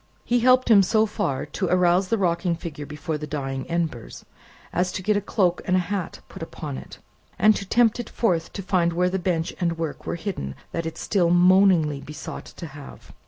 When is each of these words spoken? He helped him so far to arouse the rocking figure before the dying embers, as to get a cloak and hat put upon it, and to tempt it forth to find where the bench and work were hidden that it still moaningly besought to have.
He 0.25 0.39
helped 0.39 0.71
him 0.71 0.81
so 0.81 1.05
far 1.05 1.45
to 1.45 1.67
arouse 1.67 2.07
the 2.07 2.17
rocking 2.17 2.55
figure 2.55 2.87
before 2.87 3.19
the 3.19 3.27
dying 3.27 3.69
embers, 3.69 4.25
as 4.73 4.91
to 4.93 5.03
get 5.03 5.15
a 5.15 5.21
cloak 5.21 5.61
and 5.65 5.77
hat 5.77 6.21
put 6.27 6.41
upon 6.41 6.79
it, 6.79 6.97
and 7.37 7.55
to 7.55 7.67
tempt 7.69 7.99
it 7.99 8.09
forth 8.09 8.51
to 8.53 8.63
find 8.63 8.93
where 8.93 9.11
the 9.11 9.19
bench 9.19 9.53
and 9.59 9.77
work 9.77 10.07
were 10.07 10.15
hidden 10.15 10.55
that 10.71 10.87
it 10.87 10.97
still 10.97 11.29
moaningly 11.29 12.01
besought 12.03 12.45
to 12.45 12.65
have. 12.65 13.13